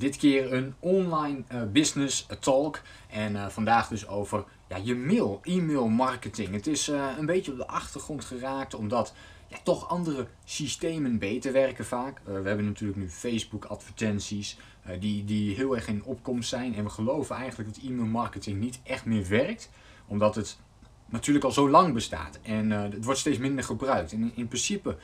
Dit 0.00 0.16
keer 0.16 0.52
een 0.52 0.74
online 0.78 1.42
uh, 1.52 1.62
business 1.72 2.26
talk. 2.40 2.80
En 3.10 3.32
uh, 3.32 3.48
vandaag 3.48 3.88
dus 3.88 4.08
over 4.08 4.44
ja, 4.68 4.76
je 4.76 4.94
mail, 4.94 5.40
e-mail 5.42 5.88
marketing. 5.88 6.52
Het 6.52 6.66
is 6.66 6.88
uh, 6.88 7.06
een 7.18 7.26
beetje 7.26 7.52
op 7.52 7.58
de 7.58 7.66
achtergrond 7.66 8.24
geraakt 8.24 8.74
omdat 8.74 9.14
ja, 9.48 9.56
toch 9.62 9.88
andere 9.88 10.26
systemen 10.44 11.18
beter 11.18 11.52
werken 11.52 11.84
vaak. 11.84 12.20
we 12.24 12.32
hebben 12.32 12.64
natuurlijk 12.64 12.98
nu 12.98 13.08
Facebook 13.10 13.64
advertenties. 13.64 14.56
Eh, 14.82 15.00
die, 15.00 15.24
die 15.24 15.54
heel 15.54 15.74
erg 15.74 15.88
in 15.88 16.04
opkomst 16.04 16.48
zijn. 16.48 16.74
En 16.74 16.84
we 16.84 16.90
geloven 16.90 17.36
eigenlijk 17.36 17.74
dat 17.74 17.84
e-mail 17.84 18.06
marketing 18.06 18.60
niet 18.60 18.80
echt 18.82 19.04
meer 19.04 19.28
werkt, 19.28 19.70
omdat 20.06 20.34
het 20.34 20.58
natuurlijk 21.06 21.44
al 21.44 21.52
zo 21.52 21.70
lang 21.70 21.94
bestaat 21.94 22.38
en 22.42 22.70
het 22.70 23.04
wordt 23.04 23.20
steeds 23.20 23.38
minder 23.38 23.64
gebruikt. 23.64 24.12
En 24.12 24.20
in, 24.20 24.32
in 24.34 24.48
principe 24.48 24.96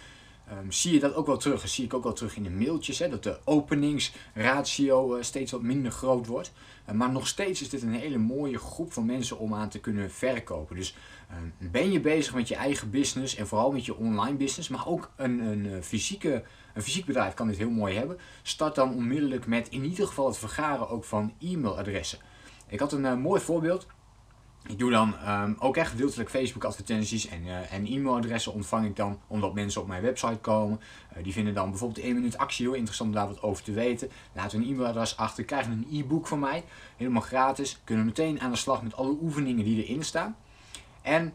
um, 0.53 0.73
zie 0.73 0.93
je 0.93 1.01
dat 1.01 1.15
ook 1.15 1.27
wel 1.27 1.37
terug. 1.37 1.61
Dat 1.61 1.71
zie 1.71 1.85
ik 1.85 1.95
ook 1.95 2.03
wel 2.03 2.13
terug 2.13 2.37
in 2.37 2.43
de 2.43 2.51
mailtjes, 2.51 2.99
hè, 2.99 3.09
dat 3.09 3.23
de 3.23 3.39
openingsratio 3.45 5.17
uh, 5.17 5.23
steeds 5.23 5.53
wat 5.53 5.63
minder 5.63 5.93
groot 5.93 6.27
wordt. 6.27 6.53
Uh, 6.89 6.95
maar 6.95 7.11
nog 7.11 7.27
steeds 7.27 7.61
is 7.61 7.69
dit 7.69 7.83
een 7.83 7.95
hele 7.95 8.19
mooie 8.19 8.59
groep 8.59 8.93
van 8.93 9.07
mensen 9.07 9.39
om 9.39 9.55
aan 9.55 9.69
te 9.69 9.81
kunnen 9.81 10.11
verkopen. 10.11 10.77
Dus 10.77 10.97
um, 11.61 11.71
ben 11.71 11.93
je 11.93 12.01
bezig 12.01 12.35
met 12.35 12.49
je 12.49 12.55
eigen 12.55 12.91
business 12.91 13.37
en 13.37 13.47
vooral 13.47 13.73
met 13.73 13.85
je 13.85 13.97
online 13.97 14.37
business, 14.37 14.69
maar 14.69 14.87
ook 14.87 15.11
een, 15.17 15.39
een 15.39 15.83
fysieke 15.85 16.45
een 16.75 16.83
fysiek 16.83 17.05
bedrijf 17.05 17.35
kan 17.35 17.49
dit 17.49 17.57
heel 17.57 17.71
mooi 17.71 17.97
hebben. 17.97 18.19
Start 18.43 18.75
dan 18.75 18.95
onmiddellijk 18.95 19.47
met 19.47 19.69
in 19.69 19.85
ieder 19.85 20.07
geval 20.07 20.27
het 20.27 20.39
vergaren 20.39 20.89
ook 20.89 21.05
van 21.05 21.35
e-mailadressen. 21.41 22.19
Ik 22.69 22.81
had 22.81 22.93
een 22.93 23.21
mooi 23.21 23.41
voorbeeld. 23.41 23.87
Ik 24.69 24.79
doe 24.79 24.91
dan 24.91 25.15
um, 25.29 25.57
ook 25.59 25.77
echt 25.77 25.91
gedeeltelijk 25.91 26.31
Facebook 26.31 26.65
advertenties 26.65 27.29
en, 27.29 27.45
uh, 27.45 27.73
en 27.73 27.87
e-mailadressen 27.87 28.53
ontvang 28.53 28.87
ik 28.87 28.97
dan 28.97 29.21
omdat 29.27 29.55
mensen 29.55 29.81
op 29.81 29.87
mijn 29.87 30.03
website 30.03 30.39
komen. 30.41 30.81
Uh, 31.17 31.23
die 31.25 31.33
vinden 31.33 31.55
dan 31.55 31.71
bijvoorbeeld 31.71 32.01
de 32.01 32.07
1 32.07 32.15
minuut 32.15 32.39
actie 32.39 32.67
heel 32.67 32.75
interessant 32.75 33.11
om 33.11 33.17
daar 33.17 33.27
wat 33.27 33.43
over 33.43 33.65
te 33.65 33.73
weten. 33.73 34.11
Laten 34.33 34.61
een 34.61 34.69
e-mailadres 34.69 35.17
achter, 35.17 35.45
krijgen 35.45 35.73
een 35.73 35.99
e-book 35.99 36.27
van 36.27 36.39
mij. 36.39 36.65
Helemaal 36.97 37.23
gratis. 37.23 37.81
Kunnen 37.85 38.05
meteen 38.05 38.41
aan 38.41 38.51
de 38.51 38.57
slag 38.57 38.83
met 38.83 38.97
alle 38.97 39.17
oefeningen 39.23 39.65
die 39.65 39.85
erin 39.85 40.05
staan. 40.05 40.37
En 41.03 41.35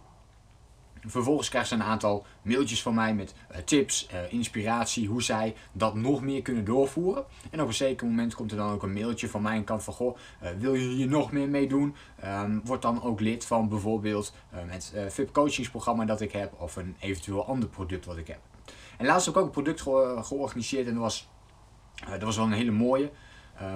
Vervolgens 1.06 1.50
krijgt 1.50 1.68
ze 1.68 1.74
een 1.74 1.84
aantal 1.84 2.26
mailtjes 2.42 2.82
van 2.82 2.94
mij 2.94 3.16
met 3.16 3.34
uh, 3.52 3.58
tips, 3.58 4.10
uh, 4.14 4.34
inspiratie, 4.34 5.08
hoe 5.08 5.24
zij 5.24 5.56
dat 5.72 5.96
nog 5.96 6.22
meer 6.22 6.42
kunnen 6.42 6.66
doorvoeren. 6.66 7.26
En 7.52 7.62
op 7.62 7.68
een 7.68 7.74
zeker 7.74 8.08
moment 8.08 8.36
komt 8.36 8.52
er 8.52 8.58
dan 8.58 8.72
ook 8.72 8.84
een 8.84 8.94
mailtje 8.94 9.30
van 9.30 9.42
mijn 9.42 9.64
kant 9.64 9.84
van, 9.84 9.94
goh, 9.94 10.18
uh, 10.44 10.50
wil 10.58 10.74
je 10.74 10.88
hier 10.88 11.08
nog 11.08 11.32
meer 11.32 11.50
mee 11.50 11.68
doen? 11.68 11.96
Um, 12.26 12.62
word 12.64 12.82
dan 12.82 13.04
ook 13.04 13.20
lid 13.20 13.46
van 13.46 13.70
bijvoorbeeld 13.70 14.34
het 14.50 14.94
VIP 15.08 15.34
coachingsprogramma 15.34 16.06
dat 16.06 16.22
ik 16.22 16.32
heb 16.32 16.62
of 16.62 16.76
een 16.76 16.96
eventueel 17.00 17.46
ander 17.46 17.70
product 17.70 18.06
wat 18.06 18.18
ik 18.18 18.28
heb. 18.28 18.40
En 18.98 19.06
laatst 19.06 19.26
heb 19.26 19.36
ik 19.36 19.42
ook 19.42 19.48
een 19.48 19.54
product 19.54 19.82
ge 19.82 20.20
georganiseerd 20.22 20.88
en 20.88 20.94
dat 20.94 21.02
was, 21.02 21.30
dat 22.10 22.22
was 22.22 22.36
wel 22.36 22.46
een 22.46 22.52
hele 22.52 22.72
mooie 22.72 23.12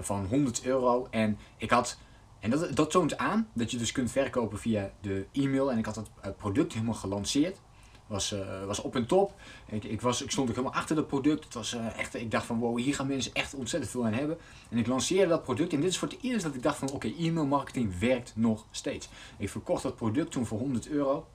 van 0.02 0.26
100 0.26 0.66
euro. 0.66 1.08
En 1.10 1.38
ik 1.58 1.70
had 1.70 1.98
en 2.46 2.52
dat, 2.52 2.76
dat 2.76 2.92
toont 2.92 3.18
aan 3.18 3.48
dat 3.54 3.72
je 3.72 3.78
dus 3.78 3.92
kunt 3.92 4.12
verkopen 4.12 4.60
via 4.60 4.92
de 5.02 5.26
e-mail. 5.32 5.72
En 5.72 5.78
ik 5.78 5.86
had 5.86 5.96
het 5.96 6.10
eh, 6.22 6.32
product 6.38 6.74
helemaal 6.74 6.94
gelanceerd. 6.94 7.60
Was, 8.08 8.34
uh, 8.34 8.66
was 8.66 8.82
op 8.82 8.96
en 8.96 9.06
top. 9.06 9.34
Ik, 9.66 9.84
ik, 9.84 10.02
was, 10.02 10.22
ik 10.22 10.32
stond 10.32 10.50
ook 10.50 10.56
helemaal 10.56 10.78
achter 10.78 10.96
dat 10.96 11.08
product. 11.08 11.44
Het 11.44 11.54
was, 11.54 11.74
uh, 11.74 12.00
echt, 12.00 12.16
ik 12.16 12.32
dacht 12.32 12.46
van 12.46 12.60
wow, 12.60 12.78
hier 12.78 12.96
gaan 12.96 13.08
mensen 13.08 13.34
echt 13.34 13.54
ontzettend 13.54 13.92
veel 13.92 14.06
aan 14.06 14.14
hebben. 14.14 14.38
En 14.70 14.78
ik 14.78 14.88
lanceerde 14.88 15.28
dat 15.28 15.44
product. 15.44 15.74
En 15.74 15.82
dit 15.82 15.90
is 15.90 15.98
voor 15.98 16.08
het 16.08 16.18
eerst 16.22 16.44
dat 16.44 16.56
ik 16.56 16.64
dacht 16.64 16.78
van 16.78 16.92
oké, 16.92 17.08
e-mail 17.08 17.46
marketing 17.46 18.00
werkt 18.00 18.34
nog 18.36 18.66
steeds. 18.72 19.10
Ik 19.38 19.50
verkocht 19.50 19.84
dat 19.84 19.96
product 19.96 20.32
toen 20.32 20.46
voor 20.46 20.60
100 20.60 20.88
euro. 20.88 21.28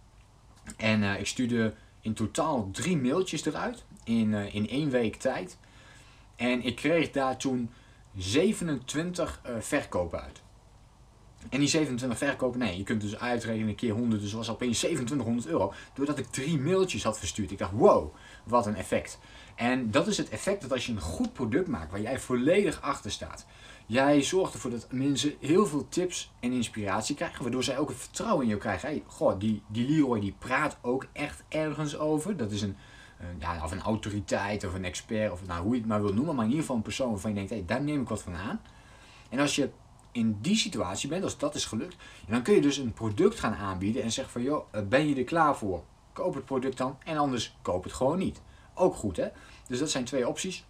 En 0.76 1.02
ik 1.02 1.26
stuurde 1.26 1.74
in 2.00 2.14
totaal 2.14 2.68
drie 2.72 2.96
mailtjes 2.96 3.44
eruit. 3.44 3.84
In, 4.04 4.34
in 4.34 4.68
één 4.68 4.90
week 4.90 5.16
tijd. 5.16 5.58
En 6.36 6.64
ik 6.64 6.76
kreeg 6.76 7.10
daar 7.10 7.36
toen 7.36 7.70
27 8.16 9.40
verkopen 9.60 10.22
uit. 10.22 10.40
En 11.48 11.58
die 11.58 11.68
27 11.68 12.18
verkopen, 12.18 12.58
nee, 12.58 12.76
je 12.76 12.82
kunt 12.82 13.00
dus 13.00 13.18
uitrekenen 13.18 13.74
keer 13.74 13.92
100, 13.92 14.22
dus 14.22 14.32
was 14.32 14.50
opeens 14.50 14.78
2700 14.78 15.46
euro. 15.46 15.72
Doordat 15.94 16.18
ik 16.18 16.26
drie 16.26 16.58
mailtjes 16.58 17.04
had 17.04 17.18
verstuurd. 17.18 17.50
Ik 17.50 17.58
dacht, 17.58 17.72
wow, 17.72 18.14
wat 18.44 18.66
een 18.66 18.76
effect. 18.76 19.18
En 19.54 19.90
dat 19.90 20.06
is 20.06 20.16
het 20.16 20.28
effect 20.28 20.60
dat 20.60 20.72
als 20.72 20.86
je 20.86 20.92
een 20.92 21.00
goed 21.00 21.32
product 21.32 21.68
maakt, 21.68 21.90
waar 21.90 22.00
jij 22.00 22.20
volledig 22.20 22.80
achter 22.80 23.10
staat. 23.10 23.46
Jij 23.86 24.22
zorgt 24.22 24.54
ervoor 24.54 24.70
dat 24.70 24.86
mensen 24.90 25.34
heel 25.40 25.66
veel 25.66 25.88
tips 25.88 26.32
en 26.40 26.52
inspiratie 26.52 27.14
krijgen, 27.14 27.42
waardoor 27.42 27.64
zij 27.64 27.78
ook 27.78 27.88
het 27.88 27.98
vertrouwen 27.98 28.42
in 28.42 28.48
jou 28.48 28.60
krijgen. 28.60 28.88
Hey, 28.88 29.02
goh, 29.06 29.38
die, 29.38 29.62
die 29.66 29.88
Leroy 29.88 30.20
die 30.20 30.34
praat 30.38 30.78
ook 30.80 31.06
echt 31.12 31.42
ergens 31.48 31.98
over. 31.98 32.36
Dat 32.36 32.50
is 32.50 32.62
een, 32.62 32.76
een, 33.18 33.36
ja, 33.38 33.64
of 33.64 33.72
een 33.72 33.80
autoriteit 33.80 34.64
of 34.64 34.74
een 34.74 34.84
expert, 34.84 35.32
of 35.32 35.46
nou, 35.46 35.62
hoe 35.62 35.72
je 35.72 35.78
het 35.78 35.88
maar 35.88 36.02
wil 36.02 36.14
noemen, 36.14 36.34
maar 36.34 36.44
in 36.44 36.50
ieder 36.50 36.64
geval 36.64 36.76
een 36.76 36.82
persoon 36.82 37.10
waarvan 37.10 37.30
je 37.30 37.36
denkt, 37.36 37.50
hey, 37.50 37.64
daar 37.66 37.82
neem 37.82 38.00
ik 38.00 38.08
wat 38.08 38.22
van 38.22 38.34
aan. 38.34 38.60
En 39.28 39.38
als 39.38 39.54
je 39.54 39.70
in 40.12 40.38
die 40.40 40.56
situatie 40.56 41.08
bent, 41.08 41.24
als 41.24 41.38
dat 41.38 41.54
is 41.54 41.64
gelukt, 41.64 41.96
dan 42.28 42.42
kun 42.42 42.54
je 42.54 42.60
dus 42.60 42.76
een 42.76 42.92
product 42.92 43.40
gaan 43.40 43.54
aanbieden 43.54 44.02
en 44.02 44.12
zeggen 44.12 44.32
van 44.32 44.42
joh, 44.42 44.66
eh, 44.70 44.82
ben 44.82 45.08
je 45.08 45.14
er 45.14 45.24
klaar 45.24 45.56
voor? 45.56 45.82
Koop 46.12 46.34
het 46.34 46.44
product 46.44 46.76
dan 46.76 46.98
en 47.04 47.16
anders 47.16 47.56
koop 47.62 47.84
het 47.84 47.92
gewoon 47.92 48.18
niet. 48.18 48.40
Ook 48.74 48.94
goed 48.94 49.16
hè? 49.16 49.28
Dus 49.66 49.78
dat 49.78 49.90
zijn 49.90 50.04
twee 50.04 50.28
opties. 50.28 50.64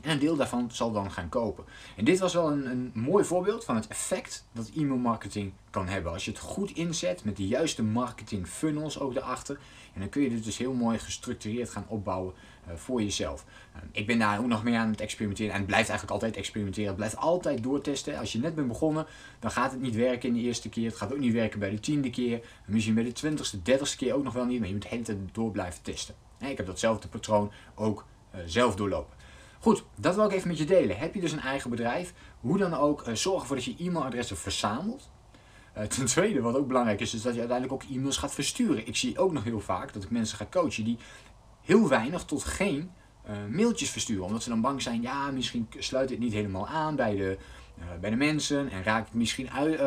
En 0.00 0.10
een 0.10 0.18
deel 0.18 0.36
daarvan 0.36 0.70
zal 0.72 0.92
dan 0.92 1.10
gaan 1.10 1.28
kopen. 1.28 1.64
En 1.96 2.04
dit 2.04 2.18
was 2.18 2.34
wel 2.34 2.50
een, 2.50 2.66
een 2.66 2.90
mooi 2.94 3.24
voorbeeld 3.24 3.64
van 3.64 3.76
het 3.76 3.88
effect 3.88 4.46
dat 4.52 4.70
e-mail 4.76 4.98
marketing 4.98 5.52
kan 5.70 5.88
hebben. 5.88 6.12
Als 6.12 6.24
je 6.24 6.30
het 6.30 6.40
goed 6.40 6.70
inzet 6.70 7.24
met 7.24 7.36
de 7.36 7.46
juiste 7.46 7.82
marketing 7.82 8.46
funnels 8.46 9.00
ook 9.00 9.16
erachter. 9.16 9.58
En 9.94 10.00
dan 10.00 10.08
kun 10.08 10.22
je 10.22 10.28
dit 10.28 10.44
dus 10.44 10.58
heel 10.58 10.72
mooi 10.72 10.98
gestructureerd 10.98 11.70
gaan 11.70 11.84
opbouwen 11.88 12.34
uh, 12.68 12.74
voor 12.74 13.02
jezelf. 13.02 13.44
Uh, 13.76 13.82
ik 13.92 14.06
ben 14.06 14.18
daar 14.18 14.38
ook 14.38 14.46
nog 14.46 14.64
meer 14.64 14.78
aan 14.78 14.90
het 14.90 15.00
experimenteren. 15.00 15.54
En 15.54 15.64
blijft 15.66 15.88
eigenlijk 15.88 16.10
altijd 16.10 16.36
experimenteren. 16.36 16.88
Het 16.88 16.96
blijft 16.96 17.16
altijd 17.16 17.62
doortesten. 17.62 18.18
Als 18.18 18.32
je 18.32 18.38
net 18.38 18.54
bent 18.54 18.68
begonnen, 18.68 19.06
dan 19.38 19.50
gaat 19.50 19.70
het 19.70 19.80
niet 19.80 19.94
werken 19.94 20.28
in 20.28 20.34
de 20.34 20.40
eerste 20.40 20.68
keer. 20.68 20.86
Het 20.86 20.96
gaat 20.96 21.12
ook 21.12 21.18
niet 21.18 21.32
werken 21.32 21.58
bij 21.58 21.70
de 21.70 21.80
tiende 21.80 22.10
keer. 22.10 22.40
Misschien 22.66 22.94
bij 22.94 23.04
de 23.04 23.12
twintigste, 23.12 23.62
dertigste 23.62 23.96
keer 23.96 24.14
ook 24.14 24.24
nog 24.24 24.32
wel 24.32 24.44
niet. 24.44 24.58
Maar 24.58 24.68
je 24.68 24.74
moet 24.74 24.82
de 24.82 24.88
hele 24.88 25.02
tijd 25.02 25.18
door 25.32 25.50
blijven 25.50 25.82
testen. 25.82 26.14
ik 26.38 26.56
heb 26.56 26.66
datzelfde 26.66 27.08
patroon 27.08 27.52
ook 27.74 28.04
uh, 28.34 28.40
zelf 28.46 28.76
doorlopen. 28.76 29.19
Goed, 29.62 29.84
dat 29.96 30.14
wil 30.14 30.24
ik 30.24 30.32
even 30.32 30.48
met 30.48 30.58
je 30.58 30.64
delen. 30.64 30.98
Heb 30.98 31.14
je 31.14 31.20
dus 31.20 31.32
een 31.32 31.40
eigen 31.40 31.70
bedrijf, 31.70 32.12
hoe 32.40 32.58
dan 32.58 32.74
ook, 32.74 33.08
uh, 33.08 33.14
zorg 33.14 33.40
ervoor 33.40 33.56
dat 33.56 33.64
je 33.64 33.74
e-mailadressen 33.78 34.36
verzamelt. 34.36 35.10
Uh, 35.76 35.82
ten 35.84 36.06
tweede, 36.06 36.40
wat 36.40 36.56
ook 36.56 36.66
belangrijk 36.66 37.00
is, 37.00 37.14
is 37.14 37.22
dat 37.22 37.34
je 37.34 37.38
uiteindelijk 37.40 37.82
ook 37.82 37.90
e-mails 37.90 38.16
gaat 38.16 38.34
versturen. 38.34 38.86
Ik 38.86 38.96
zie 38.96 39.18
ook 39.18 39.32
nog 39.32 39.44
heel 39.44 39.60
vaak 39.60 39.92
dat 39.92 40.02
ik 40.02 40.10
mensen 40.10 40.36
ga 40.36 40.46
coachen 40.50 40.84
die 40.84 40.98
heel 41.62 41.88
weinig 41.88 42.24
tot 42.24 42.44
geen 42.44 42.90
uh, 43.28 43.36
mailtjes 43.56 43.90
versturen. 43.90 44.24
Omdat 44.24 44.42
ze 44.42 44.48
dan 44.48 44.60
bang 44.60 44.82
zijn, 44.82 45.02
ja, 45.02 45.30
misschien 45.30 45.68
sluit 45.78 46.10
het 46.10 46.18
niet 46.18 46.32
helemaal 46.32 46.66
aan 46.66 46.96
bij 46.96 47.16
de, 47.16 47.38
bij 48.00 48.10
de 48.10 48.16
mensen. 48.16 48.70
En 48.70 48.82
raakt 48.82 49.14
misschien 49.14 49.50
uit, 49.50 49.80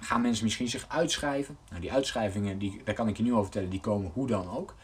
gaan 0.00 0.20
mensen 0.20 0.44
misschien 0.44 0.68
zich 0.68 0.84
uitschrijven. 0.88 1.58
Nou, 1.68 1.80
die 1.80 1.92
uitschrijvingen, 1.92 2.58
die, 2.58 2.80
daar 2.84 2.94
kan 2.94 3.08
ik 3.08 3.16
je 3.16 3.22
nu 3.22 3.30
over 3.30 3.44
vertellen, 3.44 3.70
die 3.70 3.80
komen 3.80 4.10
hoe 4.14 4.26
dan 4.26 4.50
ook. 4.50 4.74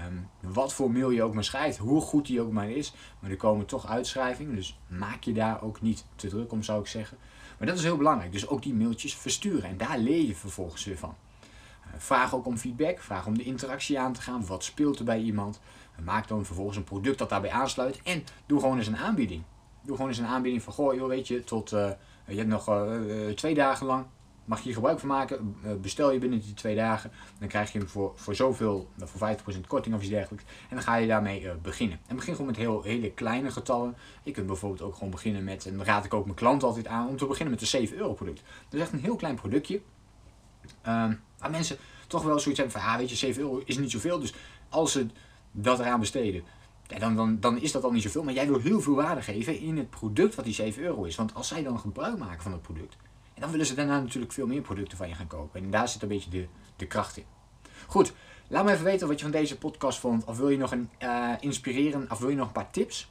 Um, 0.00 0.28
wat 0.40 0.72
voor 0.72 0.90
mail 0.90 1.10
je 1.10 1.22
ook 1.22 1.34
maar 1.34 1.44
schrijft, 1.44 1.78
hoe 1.78 2.00
goed 2.00 2.26
die 2.26 2.40
ook 2.40 2.52
maar 2.52 2.70
is. 2.70 2.94
Maar 3.18 3.30
er 3.30 3.36
komen 3.36 3.66
toch 3.66 3.86
uitschrijvingen, 3.86 4.54
dus 4.54 4.78
maak 4.88 5.22
je 5.22 5.32
daar 5.32 5.62
ook 5.62 5.80
niet 5.80 6.06
te 6.16 6.28
druk 6.28 6.52
om, 6.52 6.62
zou 6.62 6.80
ik 6.80 6.86
zeggen. 6.86 7.18
Maar 7.58 7.68
dat 7.68 7.76
is 7.76 7.84
heel 7.84 7.96
belangrijk, 7.96 8.32
dus 8.32 8.48
ook 8.48 8.62
die 8.62 8.74
mailtjes 8.74 9.14
versturen. 9.14 9.68
En 9.68 9.76
daar 9.76 9.98
leer 9.98 10.26
je 10.26 10.34
vervolgens 10.34 10.84
weer 10.84 10.98
van. 10.98 11.14
Uh, 11.86 11.92
vraag 11.96 12.34
ook 12.34 12.46
om 12.46 12.56
feedback, 12.56 13.00
vraag 13.00 13.26
om 13.26 13.38
de 13.38 13.44
interactie 13.44 13.98
aan 13.98 14.12
te 14.12 14.22
gaan. 14.22 14.46
Wat 14.46 14.64
speelt 14.64 14.98
er 14.98 15.04
bij 15.04 15.20
iemand? 15.20 15.60
Uh, 15.98 16.04
maak 16.04 16.28
dan 16.28 16.44
vervolgens 16.44 16.76
een 16.76 16.84
product 16.84 17.18
dat 17.18 17.28
daarbij 17.28 17.50
aansluit. 17.50 18.00
En 18.02 18.24
doe 18.46 18.60
gewoon 18.60 18.78
eens 18.78 18.86
een 18.86 18.96
aanbieding. 18.96 19.42
Doe 19.82 19.94
gewoon 19.94 20.10
eens 20.10 20.20
een 20.20 20.26
aanbieding 20.26 20.62
van, 20.62 20.72
goh, 20.72 20.94
joh, 20.94 21.08
weet 21.08 21.28
je, 21.28 21.44
tot, 21.44 21.72
uh, 21.72 21.90
je 22.26 22.36
hebt 22.36 22.48
nog 22.48 22.70
twee 23.34 23.54
dagen 23.54 23.86
lang 23.86 24.06
mag 24.44 24.60
je 24.60 24.72
gebruik 24.72 24.98
van 24.98 25.08
maken. 25.08 25.56
Eh, 25.62 25.72
bestel 25.80 26.12
je 26.12 26.18
binnen 26.18 26.40
die 26.40 26.54
twee 26.54 26.74
dagen. 26.74 27.10
Dan 27.38 27.48
krijg 27.48 27.72
je 27.72 27.78
hem 27.78 27.88
voor, 27.88 28.12
voor 28.14 28.34
zoveel, 28.34 28.88
nou, 28.94 29.10
voor 29.10 29.20
50% 29.20 29.66
korting 29.66 29.94
of 29.94 30.00
iets 30.00 30.10
dergelijks. 30.10 30.44
En 30.68 30.76
dan 30.76 30.84
ga 30.84 30.96
je 30.96 31.06
daarmee 31.06 31.42
uh, 31.42 31.50
beginnen. 31.62 32.00
En 32.06 32.16
begin 32.16 32.32
gewoon 32.32 32.46
met 32.46 32.56
heel, 32.56 32.82
hele 32.82 33.10
kleine 33.10 33.50
getallen. 33.50 33.96
Je 34.22 34.30
kunt 34.30 34.46
bijvoorbeeld 34.46 34.82
ook 34.82 34.94
gewoon 34.94 35.10
beginnen 35.10 35.44
met, 35.44 35.66
en 35.66 35.76
dan 35.76 35.86
raad 35.86 36.04
ik 36.04 36.14
ook 36.14 36.24
mijn 36.24 36.36
klant 36.36 36.62
altijd 36.62 36.86
aan, 36.86 37.08
om 37.08 37.16
te 37.16 37.26
beginnen 37.26 37.52
met 37.52 37.62
een 37.62 37.68
7 37.68 37.96
euro 37.96 38.12
product. 38.12 38.42
Dat 38.68 38.74
is 38.74 38.80
echt 38.80 38.92
een 38.92 39.00
heel 39.00 39.16
klein 39.16 39.34
productje. 39.34 39.80
Um, 40.86 41.20
waar 41.38 41.50
mensen 41.50 41.76
toch 42.06 42.22
wel 42.22 42.38
zoiets 42.38 42.60
hebben 42.60 42.80
van, 42.80 42.90
ah 42.90 42.96
weet 42.96 43.10
je, 43.10 43.16
7 43.16 43.42
euro 43.42 43.62
is 43.64 43.78
niet 43.78 43.90
zoveel. 43.90 44.18
Dus 44.18 44.34
als 44.68 44.92
ze 44.92 45.06
dat 45.52 45.80
eraan 45.80 46.00
besteden, 46.00 46.44
ja, 46.86 46.98
dan, 46.98 47.16
dan, 47.16 47.40
dan 47.40 47.60
is 47.60 47.72
dat 47.72 47.84
al 47.84 47.90
niet 47.90 48.02
zoveel. 48.02 48.22
Maar 48.22 48.34
jij 48.34 48.46
wil 48.46 48.60
heel 48.60 48.80
veel 48.80 48.94
waarde 48.94 49.22
geven 49.22 49.58
in 49.58 49.76
het 49.76 49.90
product 49.90 50.34
wat 50.34 50.44
die 50.44 50.54
7 50.54 50.82
euro 50.82 51.04
is. 51.04 51.16
Want 51.16 51.34
als 51.34 51.48
zij 51.48 51.62
dan 51.62 51.78
gebruik 51.78 52.18
maken 52.18 52.42
van 52.42 52.52
het 52.52 52.62
product, 52.62 52.96
dan 53.44 53.52
willen 53.52 53.66
ze 53.66 53.74
daarna 53.74 54.00
natuurlijk 54.00 54.32
veel 54.32 54.46
meer 54.46 54.60
producten 54.60 54.98
van 54.98 55.08
je 55.08 55.14
gaan 55.14 55.26
kopen. 55.26 55.64
En 55.64 55.70
daar 55.70 55.88
zit 55.88 56.02
een 56.02 56.08
beetje 56.08 56.30
de, 56.30 56.46
de 56.76 56.86
kracht 56.86 57.16
in. 57.16 57.24
Goed, 57.86 58.12
laat 58.48 58.64
me 58.64 58.72
even 58.72 58.84
weten 58.84 59.08
wat 59.08 59.16
je 59.16 59.22
van 59.22 59.32
deze 59.32 59.58
podcast 59.58 59.98
vond. 59.98 60.24
Of 60.24 60.36
wil 60.36 60.48
je 60.48 60.56
nog 60.56 60.72
een 60.72 60.90
uh, 61.02 61.32
inspireren, 61.40 62.10
of 62.10 62.18
wil 62.18 62.28
je 62.28 62.36
nog 62.36 62.46
een 62.46 62.52
paar 62.52 62.70
tips? 62.70 63.08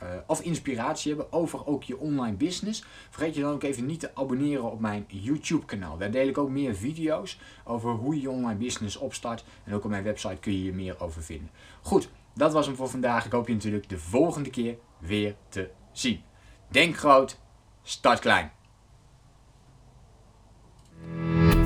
eh, 0.00 0.08
of 0.26 0.40
inspiratie 0.40 1.14
hebben 1.14 1.32
over 1.32 1.66
ook 1.66 1.82
je 1.82 1.98
online 1.98 2.36
business, 2.36 2.84
vergeet 3.10 3.34
je 3.34 3.40
dan 3.40 3.52
ook 3.52 3.62
even 3.62 3.86
niet 3.86 4.00
te 4.00 4.14
abonneren 4.14 4.70
op 4.72 4.80
mijn 4.80 5.04
YouTube 5.08 5.64
kanaal. 5.64 5.98
Daar 5.98 6.10
deel 6.10 6.28
ik 6.28 6.38
ook 6.38 6.48
meer 6.48 6.74
video's 6.74 7.38
over 7.64 7.90
hoe 7.90 8.14
je 8.14 8.20
je 8.20 8.30
online 8.30 8.58
business 8.58 8.96
opstart. 8.96 9.44
En 9.64 9.74
ook 9.74 9.84
op 9.84 9.90
mijn 9.90 10.04
website 10.04 10.36
kun 10.36 10.52
je 10.52 10.58
hier 10.58 10.74
meer 10.74 11.00
over 11.00 11.22
vinden. 11.22 11.50
Goed, 11.82 12.08
dat 12.34 12.52
was 12.52 12.66
hem 12.66 12.76
voor 12.76 12.88
vandaag. 12.88 13.24
Ik 13.24 13.32
hoop 13.32 13.46
je 13.46 13.54
natuurlijk 13.54 13.88
de 13.88 13.98
volgende 13.98 14.50
keer 14.50 14.76
weer 14.98 15.34
te 15.48 15.70
zien. 15.92 16.22
Denk 16.68 16.96
groot, 16.96 17.38
start 17.82 18.18
klein. 18.18 18.59